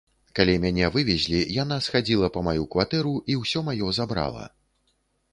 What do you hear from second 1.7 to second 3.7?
схадзіла па маю кватэру і ўсё